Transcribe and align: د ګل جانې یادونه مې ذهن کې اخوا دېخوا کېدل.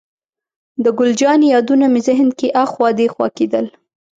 د 0.83 0.85
ګل 0.97 1.11
جانې 1.19 1.47
یادونه 1.53 1.85
مې 1.93 2.01
ذهن 2.07 2.29
کې 2.39 2.47
اخوا 2.63 2.87
دېخوا 2.99 3.27
کېدل. 3.37 3.65